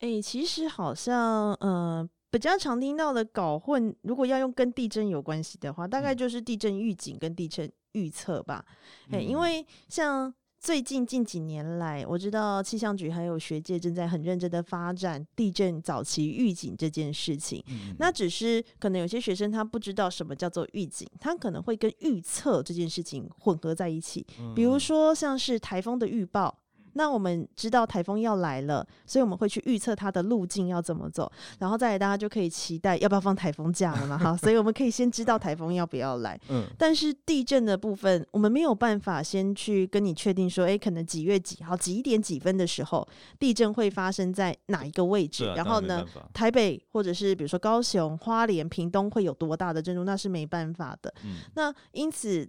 [0.00, 8.64] 哎，其实好像，呃，比较常听到的搞混，如果要用跟地震有关系的话，大概就是地震预警跟地震预测吧。
[9.10, 17.62] 哎，因为像最近近几年来，我知道气象局还有学界正在很认真的发展地震早期预警这件事情。
[17.98, 24.26] 那只是可能有些学生他不知道什么叫做预警，他可能会跟预测这件事情混合在一起。
[24.56, 26.56] 比如说像是台风的预报。
[26.94, 34.18] 那我们知道台风要来了，所以我们会去预测它的路径要怎么走，然后再来大家就可以期待要不要放台风假了嘛？
[34.18, 36.38] 哈， 所以我们可以先知道台风要不要来。
[36.48, 43.06] 嗯，但是地震的部分，我们没有办法先去跟你确定说，哎，可能几月几号几点几分的时候
[43.38, 45.52] 地震会发生在哪一个位置？
[45.56, 50.04] 然后呢，台北或者是比如说高雄、花莲、屏东会有多大的震度？
[50.04, 51.12] 那是没办法的。
[51.24, 52.48] 嗯，那因此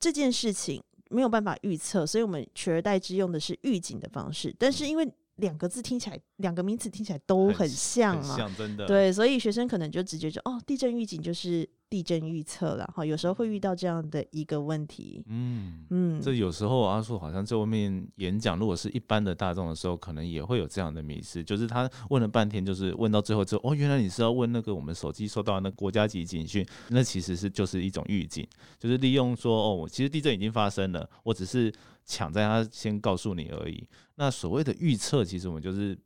[0.00, 0.82] 这件事情。
[1.10, 4.54] 没有办法预测，所以我们取而代之用的是预警的方式。
[4.58, 8.86] 但是因为两个字听起来，两个名词听起来都很像啊，真的。
[8.86, 13.04] 对，所以学生可能就直接就哦，地震预警就是地震预测了哈。
[13.04, 15.22] 有时候会遇到这样的一个问题。
[15.26, 28.46] 嗯嗯，这有时候阿叔好像在外面演讲，如果是一般的大众的时候，可能也会有这样的迷失，就是他问了半天，就是问到最后之后，哦，原来你是要问那个我们手机收到那国家级警讯，那其实是就是一种预警，
[28.78, 31.72] 就是利用说哦，其实地震已经发生了，我只是。
[32.08, 33.84] 抢在他先告诉你而已。
[34.14, 35.98] 那所谓的预测，其实我们就是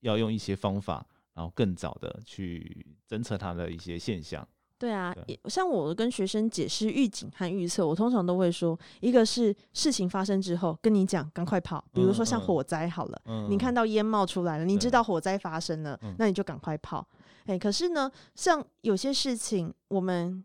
[0.00, 4.48] 要用一些方法，然后更早的去侦测它的一些现象。
[4.78, 5.14] 对啊，
[5.46, 11.84] 像我跟学生解释预警和预测，我通常都会说，一个是事情发生之后跟你讲，赶快跑。
[11.92, 17.06] 比如说像火灾好了，你看到烟冒出来了，你知道火灾发生了，那你就赶快跑。
[17.46, 20.44] 哎，可是呢，像有些事情我们。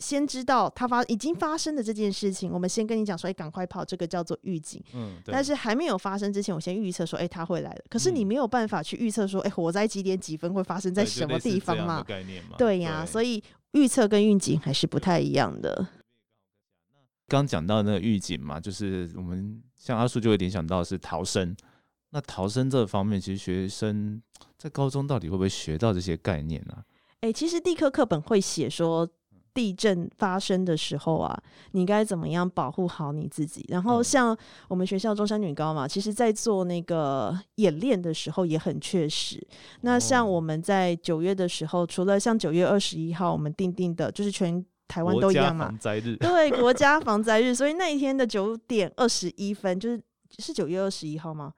[0.00, 4.82] 先知道它发已经发生的这件事情，我们先跟你讲说，哎，赶快跑，这个叫做预警。
[4.92, 7.84] 嗯，但是还没有发生之前，我先预测说，哎，它会来的。
[7.88, 12.02] 可是你没有办法去预测说，哎，火灾几点几分会发生在什么地方嘛？
[12.02, 12.56] 概念嘛？
[12.58, 13.42] 对呀，所以
[13.74, 15.86] 预测跟预警还是不太一样的。
[17.28, 21.54] 刚讲到那个预警嘛，就是我们像阿叔就会联想到是逃生。
[22.10, 24.22] 那逃生这方面，其实学生
[24.56, 26.84] 在高中到底会不会学到这些概念呢？
[27.20, 29.08] 哎，其实地科课本会写说。
[29.54, 31.40] 地震发生的时候啊，
[31.70, 33.64] 你该怎么样保护好你自己？
[33.68, 34.36] 然后像
[34.68, 39.40] 我们学校中山女高嘛，其实在做那个演练的时候也很确实。
[39.82, 45.72] 那像我们在九月的时候，除了像九月二十一号我们定定的，就是全台湾都一样嘛。
[46.16, 50.02] 对，国家防灾日，所以那一天的九点二十一分，就是
[50.38, 51.52] 是九月二十一号吗？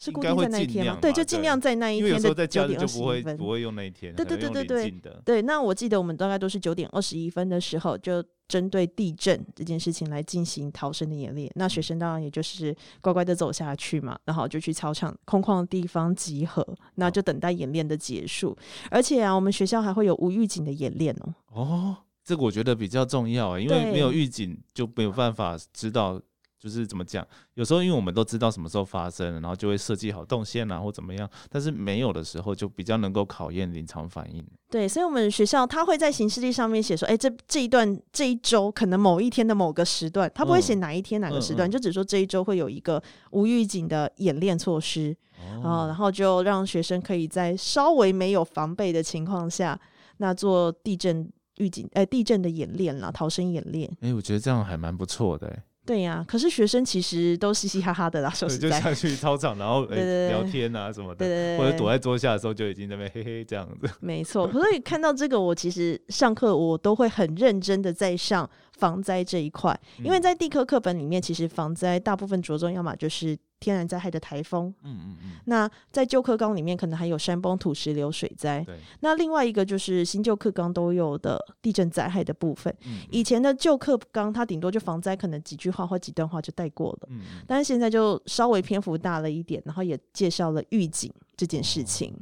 [0.00, 0.66] 是固定在那一？
[0.66, 3.36] 天吗对，就尽量在那一天的时候在假九点二十日就不会一分。
[3.36, 4.90] 不会用那一天，对对对对
[5.24, 11.50] 对那我记得我们大概都是九点二十一分的时候，就针对地震这件事情来进行逃生的演练。
[11.54, 18.56] 那嗯学生当然也就是乖乖的走下去嘛，然后就去操场空旷的地方集合，那就等待演练的结束。
[18.90, 21.34] 而且啊，我们学校还会有无预警的演练哦。
[21.52, 26.20] 哦，这个我觉得比较重要欸，因为没有预警就没有办法知道，
[26.60, 27.26] 就是怎么讲。
[27.54, 34.46] 有时候因为我们都知道什么时候发生，然后就会设计好动线啊或怎么样，但是没有的时候就比较能够考验临场反应。
[34.70, 45.16] 对，所以我们学校他会在行事历上面写说，哎，这这一段这一周可能某一天的某个时段，他不会写嗯哪一天哪个时段，嗯嗯就只说这一周会有一个无预警的演练措施。
[45.64, 49.78] 啊，然后就让学生可以在稍微没有防备的情况下，
[50.18, 53.90] 那做地震预警，哎，地震的演练啦，逃生演练。
[54.02, 55.62] 哎、我觉得这样还蛮不错的、欸。
[55.90, 59.84] 对呀、可是学生其实都嘻嘻哈哈的啦，说对，实在，就下去操场，然后
[60.30, 63.90] 聊天啊什么的，或者躲在桌下的时候就已经在那边嘿嘿这样子。
[63.98, 64.48] 没错。
[64.52, 68.48] 所以看到这个，我其实上课我都会很认真的在上
[68.80, 78.64] 防灾这一块，因为嗯在地科课本里面，其实防灾大部分着重要么就是天然灾害的台风，嗯嗯嗯，那在旧课纲里面可能还有山崩、土石流、水灾。
[78.64, 82.74] 对，那另外一个就是新旧课纲都有的地震灾害的部分。
[82.86, 87.08] 嗯以前的旧课纲，它顶多就防灾，可能几句话或几段话就带过了。
[87.10, 92.14] 嗯嗯但是现在就稍微篇幅大了一点，然后也介绍了预警这件事情，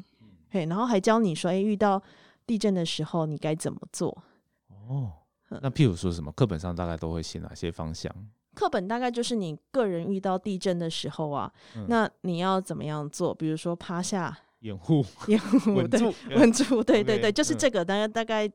[0.50, 2.02] 嘿，然后还教你说，哎，遇到
[2.46, 4.08] 地震的时候你该怎么做。
[4.70, 5.12] 哦，嗯
[5.48, 8.12] 那譬如说什么课本上大概都会写哪些方向？
[8.54, 13.32] 课本大概就是你个人遇到地震的时候啊，嗯那你要怎么样做？
[13.32, 18.50] 比如说趴下、掩护掩护，对，稳住，稳住，对对对，就是嗯这个，大概大概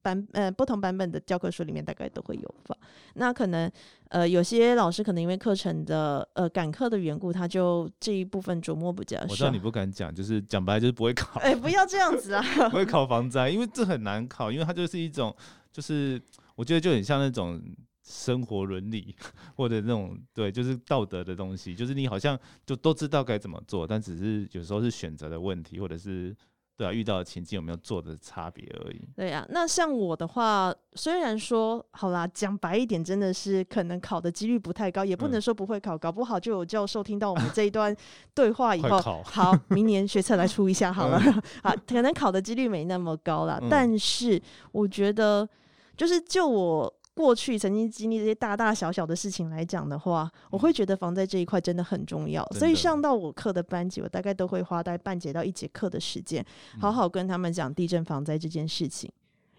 [0.00, 2.76] 版呃不同版本的教科书里面大概都会有吧。
[3.14, 3.68] 那可能
[4.10, 9.58] 呃有些老师可能因为课程的呃赶课的缘故，他就这一部分琢磨不较少我知道你。
[9.58, 12.40] 不敢讲，就是讲白了就是不会考，哎、不要这样子啊！
[12.70, 15.34] 不会考防灾，因为这很难考，因为它就是一种，
[15.78, 16.20] 就是
[16.56, 17.62] 我觉得就很像那种
[18.02, 19.14] 生活伦理
[19.54, 22.36] 或者那种对，就是道德的东西，就是你好像
[22.66, 26.34] 就都知道该怎么做，但只是有时候是选择的问题，或者是
[26.76, 29.08] 对啊遇到的情境有没有做的差别而已。
[29.14, 35.40] 对呀、那像我的话，虽然说好啦，讲白一点，真的是可能考的几率不太高，也不能嗯。
[35.40, 37.96] 说不会考，搞不好就有教授听到我们这一段
[38.34, 41.20] 对话以后，好，明年学测来出一下好了，
[41.62, 43.68] 好，可能考的几率没那么高啦，嗯。
[43.70, 45.48] 但是我觉得，
[45.98, 46.94] 就是就我。
[47.18, 52.46] 过去曾经经历这些大大小小的事情来讲的话，我会觉得防灾这一块真的很重要。
[52.52, 56.46] 所以上到我课的班级，我大概都会花大概半节到一节课的时间，
[56.80, 59.10] 好好跟他们讲地震防灾这件事情。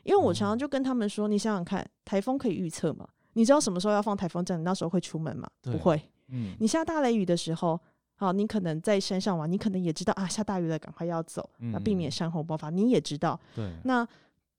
[0.03, 3.05] 因为我常常就跟他们说，你想想看，台风可以预测吗？
[3.33, 4.55] 你知道什么时候要放台风假？
[4.55, 5.45] 你那时候会出门吗？
[5.63, 6.01] 不会。
[6.29, 7.77] 嗯，你下大雷雨的时候，
[8.15, 12.69] 好，你可能在山上玩，你可能也知道啊，下大雨了，赶快要走，那避免嗯山洪爆发。
[12.69, 14.07] 你也知道，对，那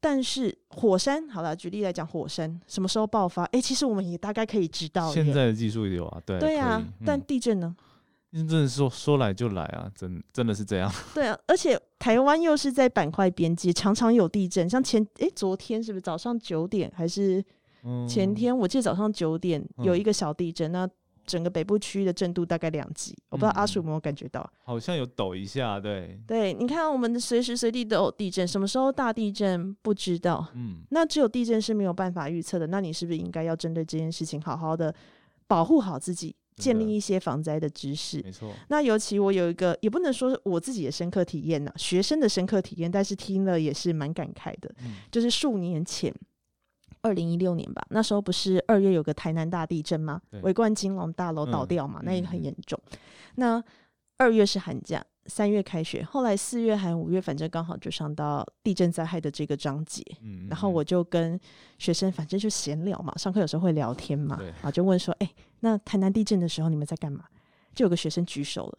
[0.01, 3.45] 但是火山，好了，举例来讲，火山什么时候爆发？
[3.53, 5.13] 哎，其实我们也大概可以知道。
[5.13, 7.77] 现在的技术有啊，对，对啊但嗯地震呢？
[8.33, 10.91] 真的说说来就来啊，真真的是这样。
[11.13, 14.71] 对啊，而且台湾又是在板块边界，常常有地震。
[14.71, 17.45] 像前哎，昨天是不是早上九点还是
[17.83, 18.57] 嗯前天？
[18.57, 20.89] 我记得早上九点有嗯一个小地震，那
[21.27, 24.51] 整个北部区域的震度大概两级，我不知道阿嗯叔有没有感觉到？
[24.63, 32.67] 好像有抖一下，对，对，你看我们的随时随地都有地震，什么时候大地震不知道，嗯，那只有地震是没有办法预测的。
[32.67, 34.95] 那你是不是应该要针对这件事情好好的
[35.47, 38.21] 保护好自己，建立一些防灾的知识？
[38.23, 44.73] 没错，那尤其我有一个，也不能说是我自己的深刻体验呐、学生的深刻体验，但是听了也是蛮感慨的。
[44.85, 46.15] 嗯就是数年前，
[47.03, 50.41] 二零一六年吧，那时候不是二月有个台南大地震吗对？
[50.43, 52.81] 维冠金龙大楼倒嗯掉嘛，那也很嗯严重。
[53.37, 53.63] 那
[54.19, 60.05] 二月是寒假，三月开学，后来四月还五月，反正刚好就上到地震灾害的这个章节。
[60.21, 61.41] 嗯，然后我就跟
[61.79, 67.25] 学生，反正就闲聊嘛，上课有时候会聊天嘛，啊就问说，哎、那台南地震的时候你们在干嘛？
[67.75, 68.79] 就有个学生举手了，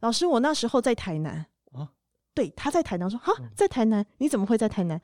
[0.00, 1.44] 老师，我那时候在台南。
[1.72, 1.90] 啊
[2.34, 4.98] 对，他在台南，说哈嗯，在台南，你怎么会在台南？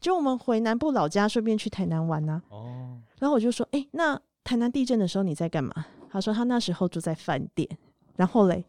[0.00, 5.72] 就我们回南部老家，顺便去台南玩呢、哦，然后我就说，哎、那台南地震的时候你在干嘛？
[6.10, 7.68] 他说他那时候住在饭店，
[8.16, 8.64] 然后嘞，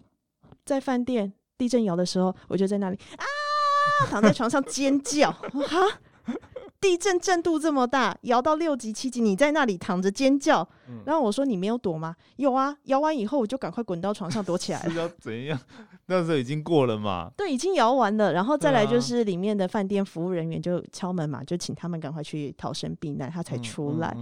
[0.65, 3.25] 在饭店地震摇的时候，我就在那里啊，
[4.09, 5.79] 躺在床上尖叫，我说哈，
[6.81, 12.15] 地震震度这么大，摇到六级七级，你在那里躺着尖叫，嗯然后我说你没有躲吗？
[12.37, 14.97] 有啊，摇完以后我就赶快滚到床上躲起来了 是。
[14.97, 15.59] 要怎样？
[16.07, 24.17] 那时候已经过了嘛，对，已经摇完了，然后再来就是里面的饭店服务人员就敲门嘛，就请他们赶快去逃生避难，他才嗯出来。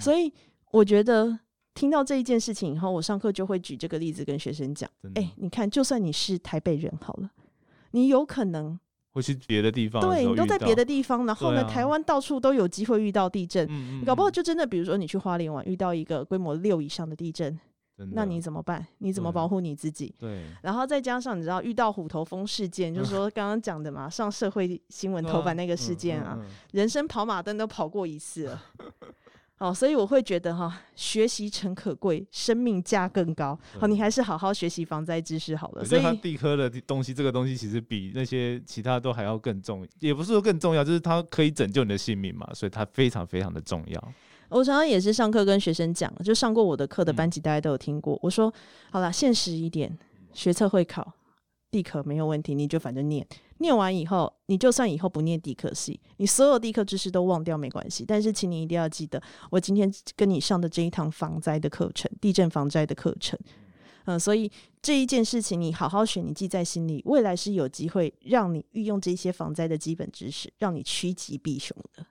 [0.00, 0.32] 所以
[0.72, 1.38] 我觉得
[1.74, 7.30] 听到这一件事情以后，我上课就会举这个例子跟学生讲，哎、你看，就算你是台北人好了，
[7.92, 8.78] 你有可能
[9.12, 13.66] 会去别的地方的对你都在别的地方，然后呢，啊台湾到处都有机会遇到地震。
[13.68, 17.58] 嗯嗯搞不好嗯就真的，比如说你去花莲玩，遇到一个规模六以上的地震，
[18.12, 18.86] 那你怎么办？
[18.98, 20.14] 你怎么保护你自己？
[20.18, 26.38] 对然后再加上你知道遇到虎头蜂事件，就是说刚刚讲的嘛，上社会新闻头版那个事件啊，
[26.72, 28.62] 人生跑马灯都跑过一次了。
[29.60, 33.54] 哦，所以我会觉得哈，学习诚可贵，生命价更高。
[33.74, 35.84] 好，对你还是好好学习防灾知识好了。
[35.84, 44.12] 所以地科的东西，这个东西其实比那些其他都还要更重，也不是说更重要，就是它可以拯救你的性命嘛，所以它非常非常的重要。
[44.48, 48.18] 我常常也是上课跟学生讲，就上过我的课的嗯班级，大家都有听过。
[48.22, 48.50] 我说，
[48.90, 49.94] 好啦，现实一点，
[50.32, 51.12] 学测会考，
[51.70, 53.26] 地科没有问题，你就反正念，
[53.60, 58.04] 念完以后，你就算以后不念地科系，你所有地科知识都忘掉没关系。
[58.06, 63.38] 但是，请你一定要记得，我今天跟你上的这一堂防灾的课程，地震防灾的课程。
[64.06, 64.50] 嗯，所以
[64.80, 72.06] 这一件事情你好好学，你记在心里，未来是有机会让你运用这些防灾的基本知识，让你趋吉避凶的。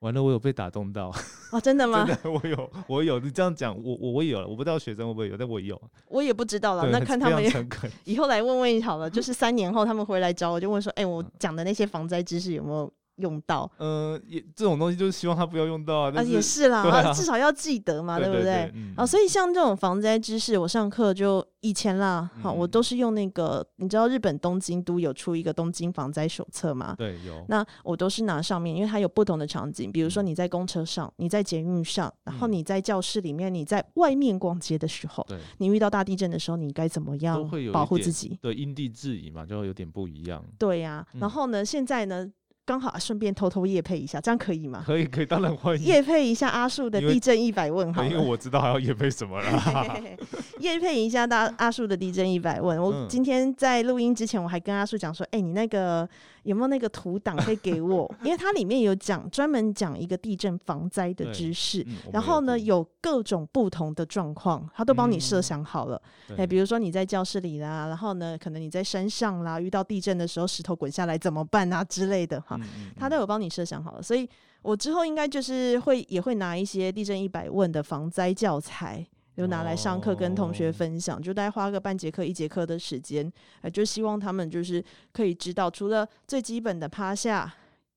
[0.00, 1.12] 完了，我有被打动到，
[1.50, 2.06] 哦，真的吗？
[2.06, 3.18] 真的，我有，我有。
[3.18, 5.80] 你这样讲，我我我也有了，我不知道学生会不会有，但我有。
[6.08, 7.42] 我也不知道了，那看他们。
[8.04, 13.68] 以后来问问好了，就 是三年后他们回来找我，就问说，哎、我嗯讲的那些防灾知识有没有用到？
[13.78, 16.12] 呃，也这种东西就是希望他不要用到啊。
[16.14, 18.72] 啊，也是啦，啊啊至少要记得嘛，对不对对？
[18.74, 26.94] 嗯啊，所以像这种防灾知识，我上课就以前啦，好，我嗯都是用那个，你知道日本东京都有出一个东京防灾手册吗？
[26.96, 27.44] 对有。
[27.48, 38.38] 那我都是拿上面，因为它有不同的场景，比如说嗯你在公车上，你在捷运上，然后嗯你在教室里面，你在外面逛街的时候，对你遇到大地震的时候，你该怎么都样会有保护自己？
[38.40, 40.44] 对因地制宜嘛，就有点不一样。
[40.58, 42.30] 对呀、然嗯后呢，现在呢，
[42.68, 44.82] 刚好顺便偷偷夜配一下，这样可以吗？
[44.84, 45.82] 可以可以，当然欢迎。
[45.82, 49.96] 夜配一下阿树的地震一百问好因为，我知道还要夜配什么啦。
[50.60, 52.78] 夜配一下大阿树的地震一百问。
[52.78, 56.06] 我嗯今天在录音之前，我还跟阿树讲说，哎、你那个
[56.48, 58.10] 有没有那个图档可以给我？
[58.24, 61.82] 因为它里面有讲专门讲一个地震防灾的知识。
[61.86, 66.00] 嗯然后呢，有各种不同的状况，他都帮你设嗯想好了。
[66.30, 72.58] 哎、对比如说你在教室里啦，然后呢，可能你在山上啦，遇到地震的时候，石头滚下来怎么办啊之类的哈。
[72.96, 74.26] 他都有帮你设想好了，所以
[74.62, 79.06] 我之后应该就是会也会拿一些地震一百问的防灾教材，
[79.38, 87.54] 就拿来上课跟同学哦分享，就大概花个半节课、一节课的时间，呃，就希望他们就是可以知道，除了最基本的趴下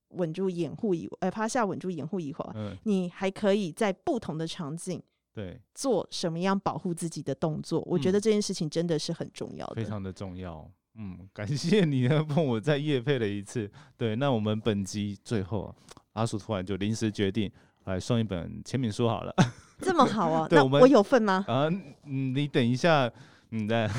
[0.10, 5.02] 稳住掩护以，呃，趴下稳住掩护以后，嗯，你还可以在不同的场景
[5.34, 7.82] 对，做什么样保护自己的动作。
[7.88, 9.74] 我觉得嗯这件事情真的是很重要的。
[9.74, 10.70] 非常的重要。
[10.94, 13.68] 嗯，感谢你呢，帮我再夜配了一次。
[13.98, 15.76] 对，那我们本集最后啊，
[16.14, 17.52] 阿叔突然就临时决定
[17.86, 19.34] 来送一本签名书好了。
[19.82, 21.44] 这么好啊，那对我有份吗？
[21.48, 21.68] 啊，
[22.06, 23.12] 嗯，你等一下，
[23.50, 23.90] 嗯，在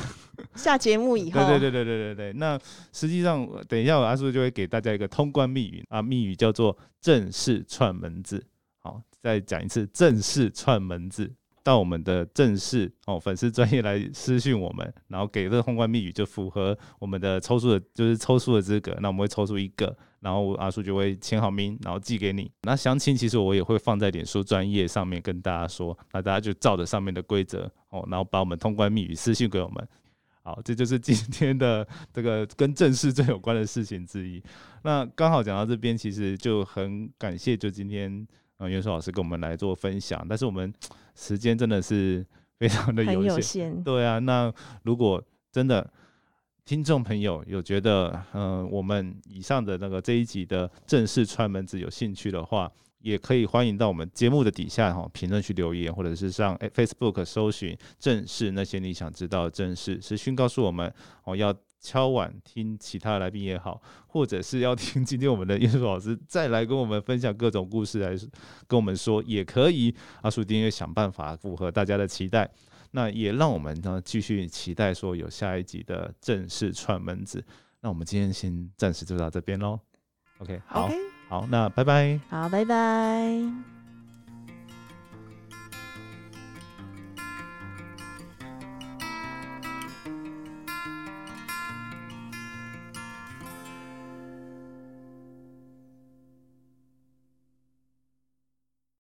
[0.55, 2.33] 下节目以后，对对对对对对对。
[2.35, 2.59] 那
[2.93, 8.45] 实际上，等一下我阿叔就会给大家一个通关密语啊，密语叫做正式串门子。
[8.79, 11.33] 好，再讲一次，正式串门子。
[11.63, 18.97] 到我们的正式哦粉丝专业来私讯我们，然后给这个通关密语就符合我们的抽出的，就是抽出的资格。
[19.01, 22.51] 那我们会抽出一个，然后阿叔就会签好名，然后寄给你。
[22.63, 29.89] 那详情其实我也会放在脸书专业上面跟大家说，那大家就照着上面的规则哦，然后把我们通关密语私信给我们。
[30.45, 34.43] 好，这就是今天的这个跟正式最有关的事情之一。
[34.83, 38.27] 那刚好讲到这边，其实就很感谢，就今天
[38.63, 40.73] 呃袁硕老师跟我们来做分享，但是我们
[41.17, 42.25] 时间真的是
[42.59, 43.25] 非常的有限。
[43.25, 43.83] 有限。
[43.83, 44.53] 对啊，那
[44.85, 45.89] 如果真的
[46.65, 60.93] 听众朋友有觉得，嗯、我们以上的那个这一集的正式串门子有兴趣的话，也可以欢迎到我们节目的底下哈评论区留言，或者是上诶 Facebook 搜寻正式那些你想知道的正式，私讯告诉我们
[61.25, 61.53] 哦要。
[61.83, 68.17] 敲碗听其他来宾也好， 或者是要听今天我们的叶树老师再来跟我们分享各种故事，来
[68.67, 69.95] 跟我们说也可以。
[70.23, 72.49] 阿叔一定会想办法符合大家的期待。
[72.93, 77.45] 那也让我们呢继续期待说有下一集的正式串门子。
[77.81, 79.81] 那我们今天先暂时就到这边喽。
[80.39, 80.95] OK，好 OK，
[81.29, 82.21] 好，那拜拜。
[82.29, 83.82] 好，拜拜。